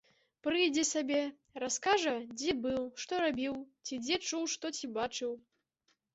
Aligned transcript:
Прыйдзе 0.45 0.83
сабе, 0.91 1.19
раскажа, 1.63 2.13
дзе 2.39 2.51
быў, 2.65 2.81
што 3.05 3.21
рабіў 3.25 3.61
ці 3.85 4.01
дзе 4.09 4.21
чуў 4.33 4.51
што 4.57 4.75
ці 4.81 4.93
бачыў. 4.99 5.31